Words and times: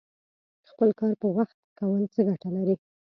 خپل 0.69 0.89
کار 0.99 1.13
په 1.21 1.27
وخت 1.37 1.57
کول 1.79 2.03
څه 2.13 2.21
ګټه 2.29 2.49
لري؟ 2.55 2.75